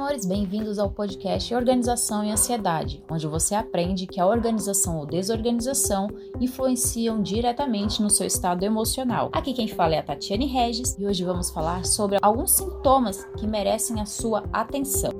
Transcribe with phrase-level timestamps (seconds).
[0.00, 6.08] amores, bem-vindos ao podcast Organização e Ansiedade, onde você aprende que a organização ou desorganização
[6.40, 9.28] influenciam diretamente no seu estado emocional.
[9.30, 13.46] Aqui quem fala é a Tatiane Regis e hoje vamos falar sobre alguns sintomas que
[13.46, 15.12] merecem a sua atenção.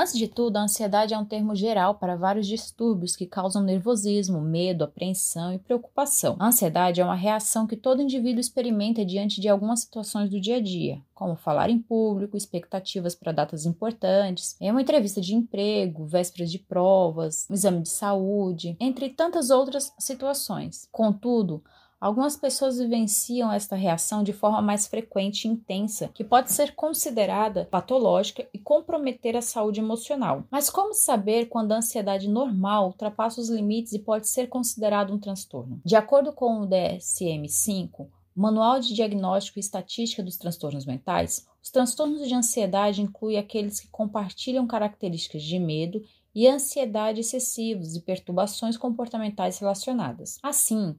[0.00, 4.40] Antes de tudo, a ansiedade é um termo geral para vários distúrbios que causam nervosismo,
[4.40, 6.36] medo, apreensão e preocupação.
[6.38, 10.58] A ansiedade é uma reação que todo indivíduo experimenta diante de algumas situações do dia
[10.58, 16.06] a dia, como falar em público, expectativas para datas importantes, em uma entrevista de emprego,
[16.06, 20.88] vésperas de provas, um exame de saúde, entre tantas outras situações.
[20.92, 21.60] Contudo,
[22.00, 27.66] Algumas pessoas vivenciam esta reação de forma mais frequente e intensa, que pode ser considerada
[27.68, 30.44] patológica e comprometer a saúde emocional.
[30.48, 35.18] Mas como saber quando a ansiedade normal ultrapassa os limites e pode ser considerado um
[35.18, 35.80] transtorno?
[35.84, 42.28] De acordo com o DSM-5, Manual de Diagnóstico e Estatística dos Transtornos Mentais, os transtornos
[42.28, 46.00] de ansiedade incluem aqueles que compartilham características de medo
[46.32, 50.38] e ansiedade excessivos e perturbações comportamentais relacionadas.
[50.40, 50.96] Assim,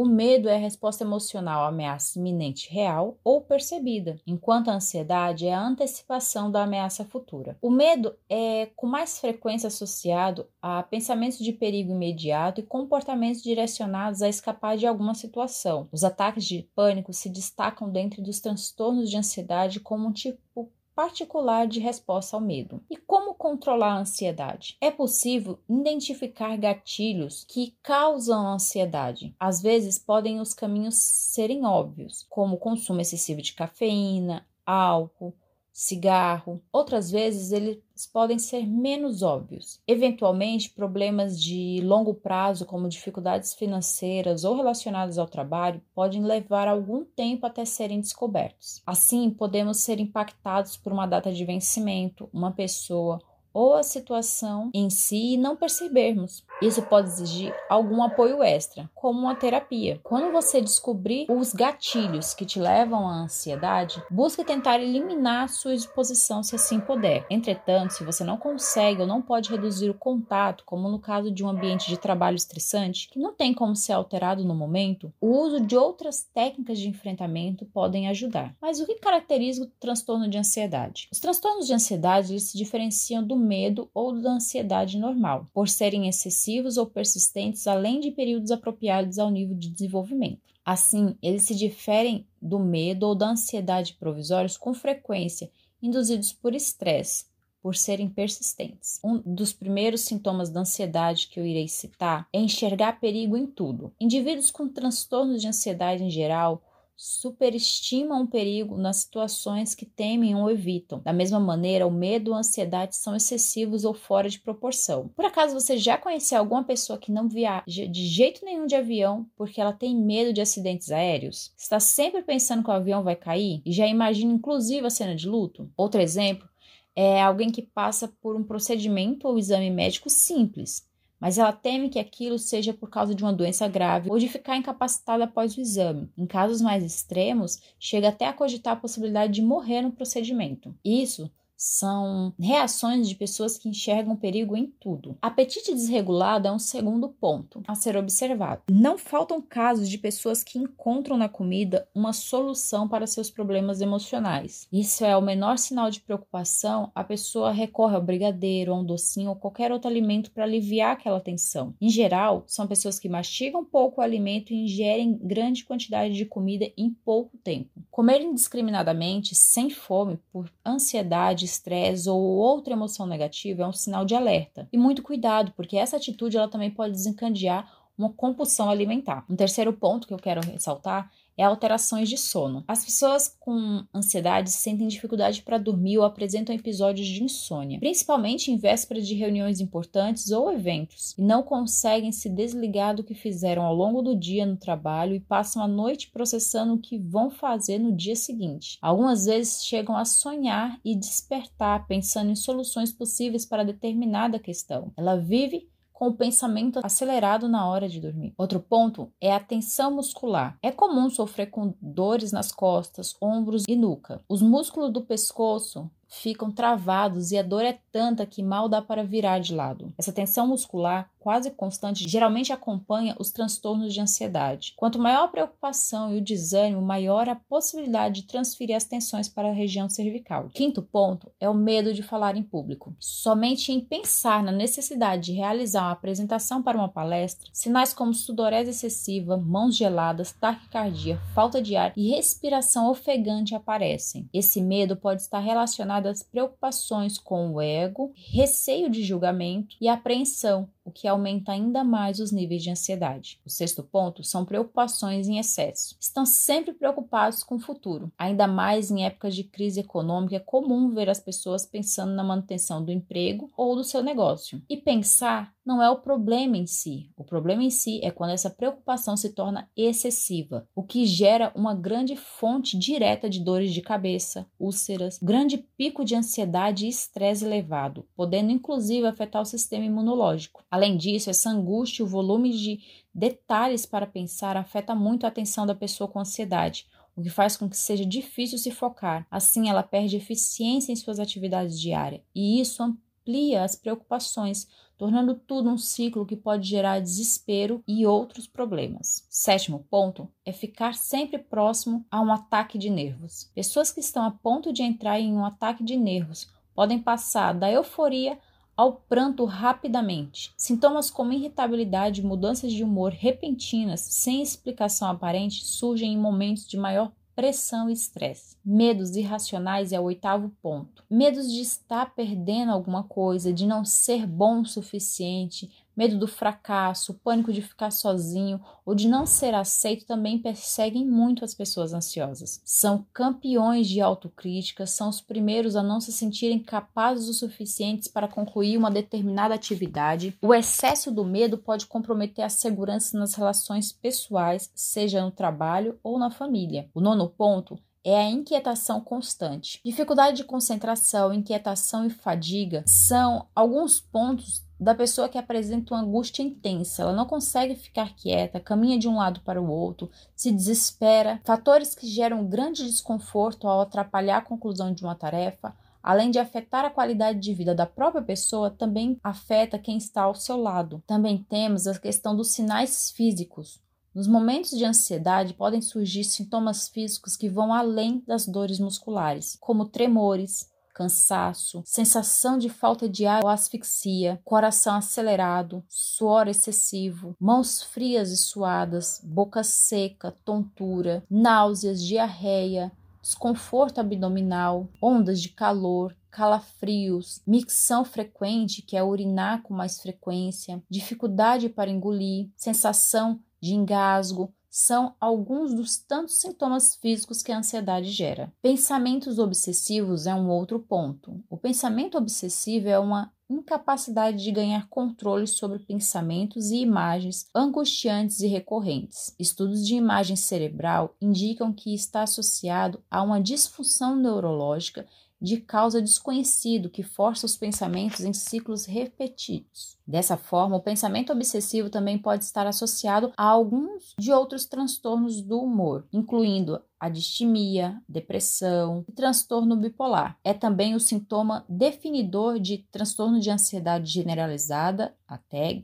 [0.00, 5.46] o medo é a resposta emocional à ameaça iminente real ou percebida, enquanto a ansiedade
[5.46, 7.58] é a antecipação da ameaça futura.
[7.60, 14.22] O medo é com mais frequência associado a pensamentos de perigo imediato e comportamentos direcionados
[14.22, 15.86] a escapar de alguma situação.
[15.92, 21.66] Os ataques de pânico se destacam dentro dos transtornos de ansiedade como um tipo particular
[21.66, 22.84] de resposta ao medo.
[22.90, 24.76] E como controlar a ansiedade?
[24.82, 29.34] É possível identificar gatilhos que causam ansiedade.
[29.40, 35.34] Às vezes podem os caminhos serem óbvios, como consumo excessivo de cafeína, álcool,
[35.72, 36.62] cigarro.
[36.70, 39.80] Outras vezes eles podem ser menos óbvios.
[39.86, 47.04] Eventualmente, problemas de longo prazo, como dificuldades financeiras ou relacionadas ao trabalho, podem levar algum
[47.04, 48.82] tempo até serem descobertos.
[48.86, 53.20] Assim, podemos ser impactados por uma data de vencimento, uma pessoa
[53.52, 56.44] ou a situação em si e não percebermos.
[56.62, 59.98] Isso pode exigir algum apoio extra, como uma terapia.
[60.02, 66.42] Quando você descobrir os gatilhos que te levam à ansiedade, busque tentar eliminar sua exposição
[66.42, 67.26] se assim puder.
[67.30, 71.42] Entretanto, se você não consegue ou não pode reduzir o contato, como no caso de
[71.42, 75.60] um ambiente de trabalho estressante, que não tem como ser alterado no momento, o uso
[75.60, 78.54] de outras técnicas de enfrentamento podem ajudar.
[78.60, 81.08] Mas o que caracteriza o transtorno de ansiedade?
[81.10, 86.76] Os transtornos de ansiedade se diferenciam do medo ou da ansiedade normal, por serem excessivos
[86.76, 90.42] ou persistentes além de períodos apropriados ao nível de desenvolvimento.
[90.64, 95.50] Assim, eles se diferem do medo ou da ansiedade provisórios com frequência,
[95.82, 97.24] induzidos por estresse,
[97.62, 99.00] por serem persistentes.
[99.04, 103.92] Um dos primeiros sintomas da ansiedade que eu irei citar é enxergar perigo em tudo.
[104.00, 106.62] Indivíduos com transtornos de ansiedade em geral
[107.02, 111.00] superestimam o perigo nas situações que temem ou evitam.
[111.00, 115.08] Da mesma maneira, o medo ou a ansiedade são excessivos ou fora de proporção.
[115.16, 119.26] Por acaso você já conheceu alguma pessoa que não viaja de jeito nenhum de avião
[119.34, 121.54] porque ela tem medo de acidentes aéreos?
[121.56, 125.26] Está sempre pensando que o avião vai cair e já imagina inclusive a cena de
[125.26, 125.72] luto?
[125.78, 126.46] Outro exemplo
[126.94, 130.86] é alguém que passa por um procedimento ou exame médico simples,
[131.20, 134.56] mas ela teme que aquilo seja por causa de uma doença grave ou de ficar
[134.56, 136.10] incapacitada após o exame.
[136.16, 140.74] Em casos mais extremos, chega até a cogitar a possibilidade de morrer no procedimento.
[140.84, 145.18] Isso são reações de pessoas que enxergam perigo em tudo.
[145.20, 148.62] Apetite desregulado é um segundo ponto a ser observado.
[148.70, 154.66] Não faltam casos de pessoas que encontram na comida uma solução para seus problemas emocionais.
[154.72, 159.28] Isso é o menor sinal de preocupação, a pessoa recorre ao brigadeiro, a um docinho
[159.28, 161.74] ou qualquer outro alimento para aliviar aquela tensão.
[161.78, 166.72] Em geral, são pessoas que mastigam pouco o alimento e ingerem grande quantidade de comida
[166.74, 167.68] em pouco tempo.
[167.90, 174.14] Comer indiscriminadamente, sem fome, por ansiedade, estresse ou outra emoção negativa é um sinal de
[174.14, 174.68] alerta.
[174.72, 179.24] E muito cuidado, porque essa atitude ela também pode desencadear uma compulsão alimentar.
[179.28, 181.10] Um terceiro ponto que eu quero ressaltar
[181.40, 182.62] é alterações de sono.
[182.68, 188.58] As pessoas com ansiedade sentem dificuldade para dormir ou apresentam episódios de insônia, principalmente em
[188.58, 193.74] vésperas de reuniões importantes ou eventos, e não conseguem se desligar do que fizeram ao
[193.74, 197.96] longo do dia no trabalho e passam a noite processando o que vão fazer no
[197.96, 198.76] dia seguinte.
[198.82, 204.92] Algumas vezes chegam a sonhar e despertar pensando em soluções possíveis para determinada questão.
[204.94, 205.70] Ela vive
[206.00, 208.32] com o pensamento acelerado na hora de dormir.
[208.38, 210.56] Outro ponto é a tensão muscular.
[210.62, 214.24] É comum sofrer com dores nas costas, ombros e nuca.
[214.26, 219.04] Os músculos do pescoço ficam travados e a dor é tanta que mal dá para
[219.04, 219.94] virar de lado.
[219.96, 224.72] Essa tensão muscular quase constante geralmente acompanha os transtornos de ansiedade.
[224.76, 229.50] Quanto maior a preocupação e o desânimo, maior a possibilidade de transferir as tensões para
[229.50, 230.48] a região cervical.
[230.48, 232.94] Quinto ponto é o medo de falar em público.
[232.98, 238.70] Somente em pensar na necessidade de realizar uma apresentação para uma palestra, sinais como sudorese
[238.70, 244.28] excessiva, mãos geladas, taquicardia, falta de ar e respiração ofegante aparecem.
[244.32, 250.90] Esse medo pode estar relacionado preocupações com o ego, receio de julgamento e apreensão o
[250.90, 253.40] que aumenta ainda mais os níveis de ansiedade.
[253.44, 255.96] O sexto ponto são preocupações em excesso.
[256.00, 258.10] Estão sempre preocupados com o futuro.
[258.18, 262.84] Ainda mais em épocas de crise econômica, é comum ver as pessoas pensando na manutenção
[262.84, 264.62] do emprego ou do seu negócio.
[264.68, 267.10] E pensar não é o problema em si.
[267.16, 271.74] O problema em si é quando essa preocupação se torna excessiva, o que gera uma
[271.74, 278.06] grande fonte direta de dores de cabeça, úlceras, grande pico de ansiedade e estresse elevado,
[278.16, 280.64] podendo inclusive afetar o sistema imunológico.
[280.70, 282.80] Além disso, essa angústia e o volume de
[283.12, 286.86] detalhes para pensar afeta muito a atenção da pessoa com ansiedade,
[287.16, 289.26] o que faz com que seja difícil se focar.
[289.30, 295.70] Assim, ela perde eficiência em suas atividades diárias, e isso amplia as preocupações, tornando tudo
[295.70, 299.26] um ciclo que pode gerar desespero e outros problemas.
[299.28, 303.50] Sétimo ponto é ficar sempre próximo a um ataque de nervos.
[303.54, 307.70] Pessoas que estão a ponto de entrar em um ataque de nervos podem passar da
[307.70, 308.38] euforia
[308.80, 310.54] ao pranto rapidamente.
[310.56, 316.78] Sintomas como irritabilidade e mudanças de humor repentinas, sem explicação aparente, surgem em momentos de
[316.78, 318.56] maior pressão e estresse.
[318.64, 321.04] Medos irracionais é o oitavo ponto.
[321.10, 327.14] Medos de estar perdendo alguma coisa, de não ser bom o suficiente, Medo do fracasso,
[327.14, 332.60] pânico de ficar sozinho ou de não ser aceito também perseguem muito as pessoas ansiosas.
[332.64, 338.28] São campeões de autocrítica, são os primeiros a não se sentirem capazes o suficientes para
[338.28, 340.36] concluir uma determinada atividade.
[340.40, 346.18] O excesso do medo pode comprometer a segurança nas relações pessoais, seja no trabalho ou
[346.18, 346.88] na família.
[346.94, 349.80] O nono ponto é a inquietação constante.
[349.84, 356.42] Dificuldade de concentração, inquietação e fadiga são alguns pontos da pessoa que apresenta uma angústia
[356.42, 357.02] intensa.
[357.02, 361.38] Ela não consegue ficar quieta, caminha de um lado para o outro, se desespera.
[361.44, 366.86] Fatores que geram grande desconforto ao atrapalhar a conclusão de uma tarefa, além de afetar
[366.86, 371.02] a qualidade de vida da própria pessoa, também afeta quem está ao seu lado.
[371.06, 373.78] Também temos a questão dos sinais físicos.
[374.14, 379.84] Nos momentos de ansiedade podem surgir sintomas físicos que vão além das dores musculares, como
[379.84, 380.68] tremores,
[381.00, 388.36] cansaço, sensação de falta de ar ou asfixia, coração acelerado, suor excessivo, mãos frias e
[388.36, 392.92] suadas, boca seca, tontura, náuseas, diarreia,
[393.22, 401.70] desconforto abdominal, ondas de calor, calafrios, micção frequente, que é urinar com mais frequência, dificuldade
[401.70, 408.52] para engolir, sensação de engasgo, são alguns dos tantos sintomas físicos que a ansiedade gera.
[408.62, 411.42] Pensamentos obsessivos é um outro ponto.
[411.50, 418.46] O pensamento obsessivo é uma incapacidade de ganhar controle sobre pensamentos e imagens angustiantes e
[418.46, 419.34] recorrentes.
[419.40, 425.04] Estudos de imagem cerebral indicam que está associado a uma disfunção neurológica
[425.40, 429.98] de causa desconhecido que força os pensamentos em ciclos repetidos.
[430.10, 435.60] Dessa forma, o pensamento obsessivo também pode estar associado a alguns de outros transtornos do
[435.60, 440.36] humor, incluindo a distimia, depressão e transtorno bipolar.
[440.42, 445.38] É também o sintoma definidor de transtorno de ansiedade generalizada, a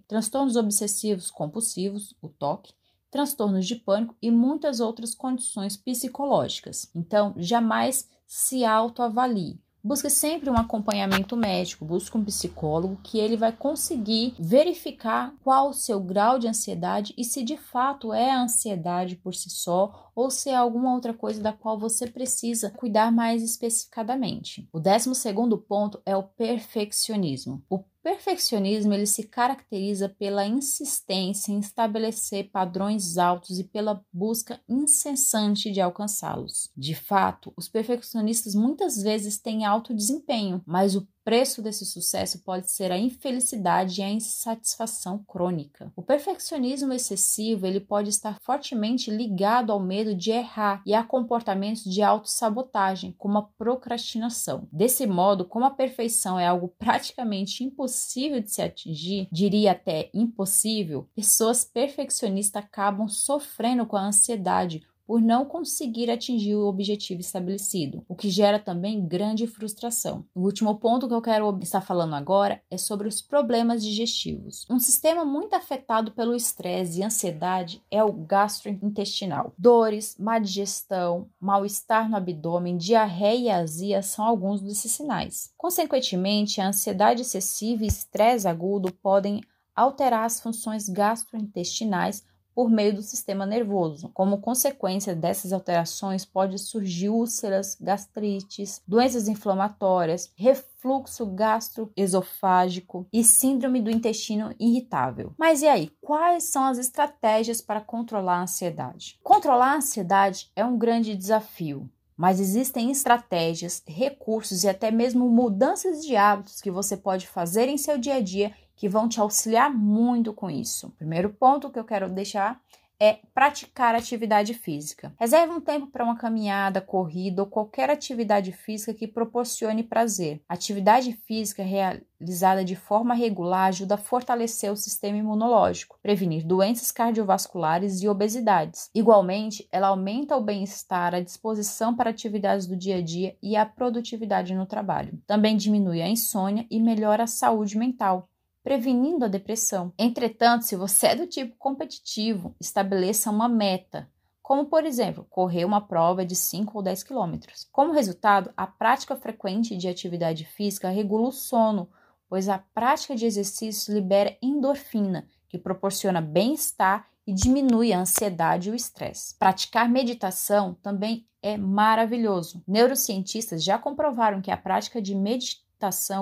[0.09, 2.73] transtornos obsessivos compulsivos, o TOC,
[3.13, 6.91] transtornos de pânico e muitas outras condições psicológicas.
[6.97, 9.61] Então, jamais se autoavalie.
[9.87, 15.73] Busque sempre um acompanhamento médico, busque um psicólogo que ele vai conseguir verificar qual o
[15.73, 20.29] seu grau de ansiedade e se de fato é a ansiedade por si só ou
[20.29, 24.69] se é alguma outra coisa da qual você precisa cuidar mais especificadamente.
[24.73, 27.63] O décimo segundo ponto é o perfeccionismo.
[27.71, 35.73] O perfeccionismo ele se caracteriza pela insistência em estabelecer padrões altos e pela busca incessante
[35.73, 36.71] de alcançá-los.
[36.77, 42.71] De fato, os perfeccionistas muitas vezes têm alto desempenho, mas o preço desse sucesso pode
[42.71, 45.93] ser a infelicidade e a insatisfação crônica.
[45.97, 51.83] O perfeccionismo excessivo ele pode estar fortemente ligado ao medo de errar e a comportamentos
[51.83, 54.69] de autossabotagem, como a procrastinação.
[54.71, 61.09] Desse modo, como a perfeição é algo praticamente impossível de se atingir, diria até impossível,
[61.13, 68.15] pessoas perfeccionistas acabam sofrendo com a ansiedade por não conseguir atingir o objetivo estabelecido, o
[68.15, 70.25] que gera também grande frustração.
[70.35, 74.67] O último ponto que eu quero estar falando agora é sobre os problemas digestivos.
[74.69, 79.53] Um sistema muito afetado pelo estresse e ansiedade é o gastrointestinal.
[79.57, 85.53] Dores, má digestão, mal-estar no abdômen, diarreia e azia são alguns desses sinais.
[85.57, 89.41] Consequentemente, a ansiedade excessiva e estresse agudo podem
[89.75, 92.25] alterar as funções gastrointestinais
[92.57, 94.11] por meio do sistema nervoso.
[94.15, 103.91] Como consequência dessas alterações, pode surgir úlceras, gastrites, doenças inflamatórias, refluxo gastroesofágico e síndrome do
[103.91, 105.35] intestino irritável.
[105.37, 109.21] Mas e aí, quais são as estratégias para controlar a ansiedade?
[109.23, 111.91] Controlar a ansiedade é um grande desafio.
[112.17, 117.77] Mas existem estratégias, recursos e até mesmo mudanças de hábitos que você pode fazer em
[117.77, 120.89] seu dia a dia que vão te auxiliar muito com isso.
[120.89, 122.61] O primeiro ponto que eu quero deixar
[123.01, 125.13] é praticar atividade física.
[125.19, 130.41] Reserve um tempo para uma caminhada, corrida ou qualquer atividade física que proporcione prazer.
[130.49, 138.03] Atividade física realizada de forma regular ajuda a fortalecer o sistema imunológico, prevenir doenças cardiovasculares
[138.03, 138.91] e obesidades.
[138.95, 143.67] Igualmente, ela aumenta o bem-estar, a disposição para atividades do dia a dia e a
[143.67, 145.21] produtividade no trabalho.
[145.27, 148.29] Também diminui a insônia e melhora a saúde mental
[148.67, 149.93] prevenindo a depressão.
[149.97, 154.11] Entretanto, se você é do tipo competitivo, estabeleça uma meta,
[154.43, 157.69] como por exemplo, correr uma prova de 5 ou 10 quilômetros.
[157.71, 161.89] Como resultado, a prática frequente de atividade física regula o sono,
[162.29, 168.73] pois a prática de exercícios libera endorfina, que proporciona bem-estar e diminui a ansiedade e
[168.73, 169.37] o estresse.
[169.39, 172.65] Praticar meditação também é maravilhoso.
[172.67, 175.66] Neurocientistas já comprovaram que a prática de meditação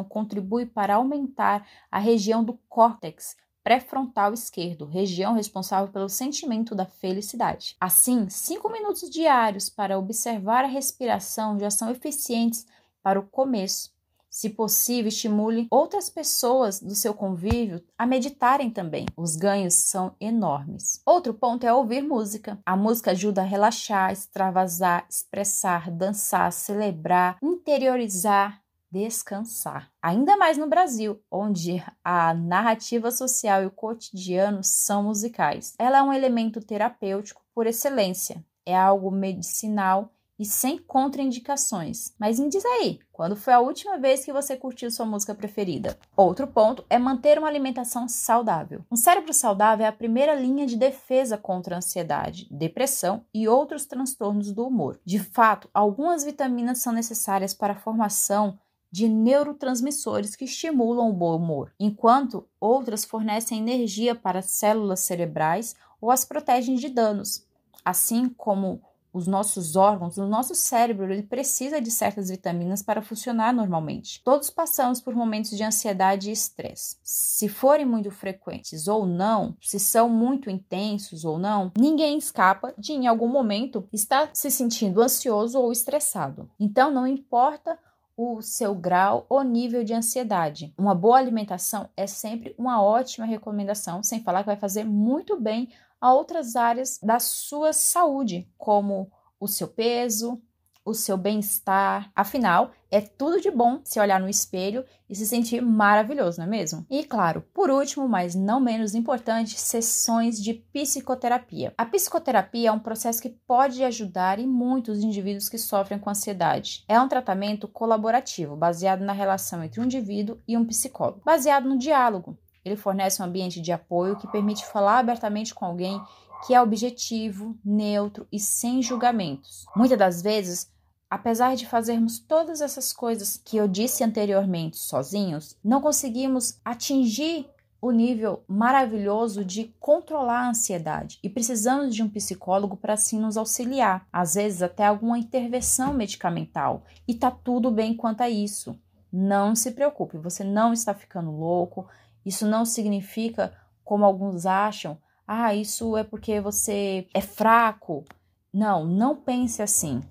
[0.05, 7.75] contribui para aumentar a região do córtex pré-frontal esquerdo, região responsável pelo sentimento da felicidade.
[7.81, 12.67] Assim, cinco minutos diários para observar a respiração já são eficientes
[13.03, 13.95] para o começo.
[14.29, 19.07] Se possível, estimule outras pessoas do seu convívio a meditarem também.
[19.17, 21.01] Os ganhos são enormes.
[21.07, 22.59] Outro ponto é ouvir música.
[22.67, 28.64] A música ajuda a relaxar, extravasar, expressar, dançar, celebrar, interiorizar
[28.95, 29.91] descansar.
[30.01, 35.75] Ainda mais no Brasil, onde a narrativa social e o cotidiano são musicais.
[35.77, 42.13] Ela é um elemento terapêutico por excelência, é algo medicinal e sem contraindicações.
[42.19, 45.97] Mas me diz aí, quando foi a última vez que você curtiu sua música preferida?
[46.17, 48.85] Outro ponto é manter uma alimentação saudável.
[48.91, 53.87] Um cérebro saudável é a primeira linha de defesa contra a ansiedade, depressão e outros
[53.87, 54.99] transtornos do humor.
[55.05, 58.59] De fato, algumas vitaminas são necessárias para a formação
[58.95, 65.75] de neurotransmissores que estimulam o bom humor, enquanto outras fornecem energia para as células cerebrais
[66.01, 67.45] ou as protegem de danos.
[67.85, 68.81] Assim como
[69.13, 74.23] os nossos órgãos, o nosso cérebro ele precisa de certas vitaminas para funcionar normalmente.
[74.23, 76.97] Todos passamos por momentos de ansiedade e estresse.
[77.03, 82.93] Se forem muito frequentes ou não, se são muito intensos ou não, ninguém escapa de
[82.93, 86.49] em algum momento estar se sentindo ansioso ou estressado.
[86.61, 87.77] Então não importa
[88.17, 90.73] o seu grau ou nível de ansiedade.
[90.79, 95.69] Uma boa alimentação é sempre uma ótima recomendação, sem falar que vai fazer muito bem
[96.01, 100.41] a outras áreas da sua saúde, como o seu peso,
[100.85, 102.11] o seu bem-estar.
[102.15, 106.51] Afinal, é tudo de bom se olhar no espelho e se sentir maravilhoso, não é
[106.51, 106.87] mesmo?
[106.91, 111.73] E claro, por último, mas não menos importante, sessões de psicoterapia.
[111.77, 116.85] A psicoterapia é um processo que pode ajudar em muitos indivíduos que sofrem com ansiedade.
[116.87, 121.79] É um tratamento colaborativo, baseado na relação entre um indivíduo e um psicólogo, baseado no
[121.79, 122.39] diálogo.
[122.65, 126.01] Ele fornece um ambiente de apoio que permite falar abertamente com alguém
[126.47, 129.65] que é objetivo, neutro e sem julgamentos.
[129.75, 130.71] Muitas das vezes,
[131.09, 137.49] Apesar de fazermos todas essas coisas que eu disse anteriormente sozinhos, não conseguimos atingir
[137.81, 143.37] o nível maravilhoso de controlar a ansiedade e precisamos de um psicólogo para assim nos
[143.37, 146.85] auxiliar, às vezes até alguma intervenção medicamental.
[147.07, 148.75] E tá tudo bem quanto a isso.
[149.13, 151.87] Não se preocupe, você não está ficando louco.
[152.25, 153.53] Isso não significa,
[153.85, 154.97] como alguns acham,
[155.29, 158.05] ah, isso é porque você é fraco.
[158.53, 160.03] Não, não pense assim.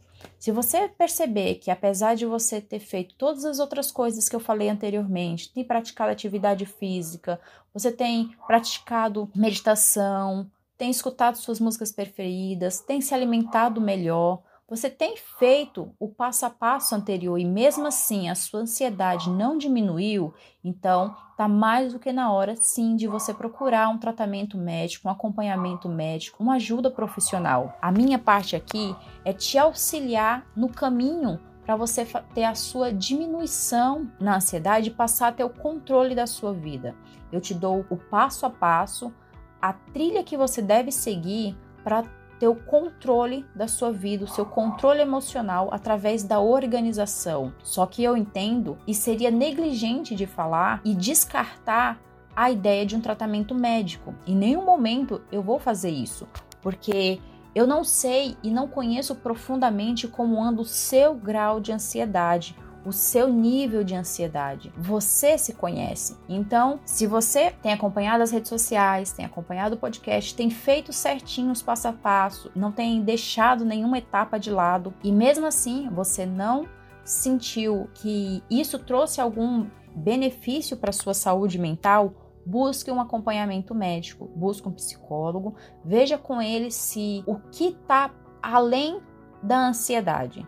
[0.44, 4.42] Se você perceber que, apesar de você ter feito todas as outras coisas que eu
[4.42, 7.40] falei anteriormente, tem praticado atividade física,
[7.74, 15.15] você tem praticado meditação, tem escutado suas músicas preferidas, tem se alimentado melhor, Você tem
[15.15, 21.15] feito o passo a passo anterior e mesmo assim a sua ansiedade não diminuiu, então
[21.38, 25.88] tá mais do que na hora sim de você procurar um tratamento médico, um acompanhamento
[25.88, 27.77] médico, uma ajuda profissional.
[27.80, 32.03] A minha parte aqui é te auxiliar no caminho para você
[32.34, 36.96] ter a sua diminuição na ansiedade e passar a ter o controle da sua vida.
[37.32, 39.13] Eu te dou o passo a passo,
[39.62, 42.03] a trilha que você deve seguir para
[42.44, 47.54] ter o controle da sua vida, o seu controle emocional através da organização.
[47.64, 52.02] Só que eu entendo e seria negligente de falar e descartar
[52.36, 54.14] a ideia de um tratamento médico.
[54.28, 56.28] Em nenhum momento eu vou fazer isso,
[56.62, 57.18] porque
[57.56, 62.92] eu não sei e não conheço profundamente como anda o seu grau de ansiedade, o
[62.92, 64.74] seu nível de ansiedade.
[64.78, 66.18] Você se conhece.
[66.28, 71.52] Então, se você tem acompanhado as redes sociais, tem acompanhado o podcast, tem feito certinho
[71.52, 76.25] os passo a passo, não tem deixado nenhuma etapa de lado e mesmo assim você
[76.25, 76.68] não
[77.04, 82.13] sentiu que isso trouxe algum benefício para sua saúde mental,
[82.46, 88.12] busque um acompanhamento médico, busque um psicólogo, veja com ele se o que está
[88.42, 89.02] além
[89.42, 90.48] da ansiedade.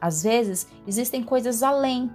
[0.00, 2.10] Às vezes, existem coisas além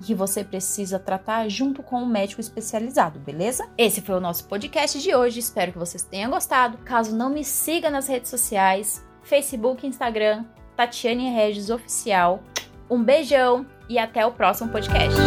[0.00, 3.68] que você precisa tratar junto com um médico especializado, beleza?
[3.76, 5.40] Esse foi o nosso podcast de hoje.
[5.40, 6.78] Espero que vocês tenham gostado.
[6.78, 10.44] Caso não me siga nas redes sociais, Facebook, Instagram,
[10.76, 12.42] Tatiane Regis Oficial.
[12.88, 15.18] Um beijão e até o próximo podcast.